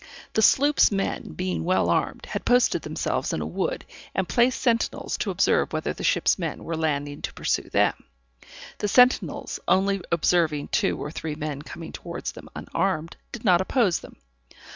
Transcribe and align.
The 0.33 0.41
sloops' 0.41 0.91
men 0.91 1.33
being 1.33 1.63
well 1.63 1.87
armed, 1.87 2.25
had 2.25 2.43
posted 2.43 2.81
themselves 2.81 3.33
in 3.33 3.39
a 3.41 3.45
wood, 3.45 3.85
and 4.15 4.27
placed 4.27 4.59
sentinels 4.59 5.15
to 5.19 5.29
observe 5.29 5.73
whether 5.73 5.93
the 5.93 6.03
ship's 6.03 6.39
men 6.39 6.63
were 6.63 6.75
landing 6.75 7.21
to 7.21 7.33
pursue 7.35 7.69
them. 7.69 8.03
The 8.79 8.87
sentinels 8.87 9.59
only 9.67 10.01
observing 10.11 10.69
two 10.69 10.97
or 10.97 11.11
three 11.11 11.35
men 11.35 11.61
coming 11.61 11.91
towards 11.91 12.31
them 12.31 12.49
unarmed, 12.55 13.15
did 13.31 13.45
not 13.45 13.61
oppose 13.61 13.99
them. 13.99 14.15